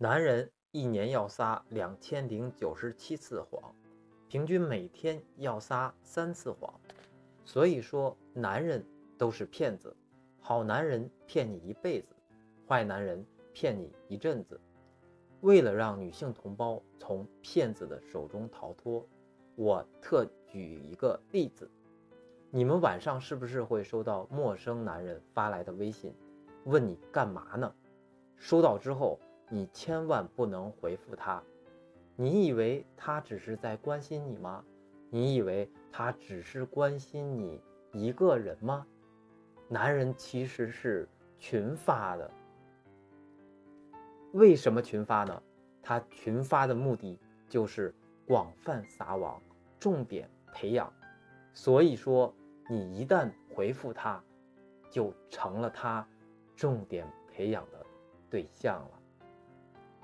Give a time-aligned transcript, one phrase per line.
[0.00, 3.74] 男人一年要撒两千零九十七次谎，
[4.28, 6.72] 平均每天要撒三次谎。
[7.44, 8.86] 所以说，男人
[9.18, 9.96] 都是骗子。
[10.38, 12.14] 好男人骗你一辈子，
[12.68, 14.60] 坏男人骗你一阵子。
[15.40, 19.04] 为了让女性同胞从骗子的手中逃脱，
[19.56, 21.68] 我特举一个例子：
[22.52, 26.14] 你们晚上是不是会收到陌生男人发来的微信，
[26.66, 27.74] 问你干嘛呢？
[28.36, 29.18] 收到之后。
[29.48, 31.42] 你千万不能回复他，
[32.16, 34.64] 你以为他只是在关心你吗？
[35.10, 38.86] 你以为他只是关心你一个人吗？
[39.68, 42.30] 男人其实是群发的。
[44.32, 45.42] 为什么群发呢？
[45.82, 47.18] 他群发的目的
[47.48, 47.94] 就是
[48.26, 49.40] 广泛撒网，
[49.80, 50.92] 重点培养。
[51.54, 52.34] 所以说，
[52.68, 54.22] 你一旦回复他，
[54.90, 56.06] 就成了他
[56.54, 57.86] 重点培养的
[58.28, 58.97] 对象了。